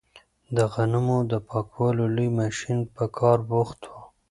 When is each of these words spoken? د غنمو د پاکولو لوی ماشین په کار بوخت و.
د 0.55 0.57
غنمو 0.73 1.19
د 1.31 1.33
پاکولو 1.49 2.03
لوی 2.15 2.29
ماشین 2.39 2.79
په 2.95 3.03
کار 3.17 3.37
بوخت 3.49 3.79
و. 3.85 3.91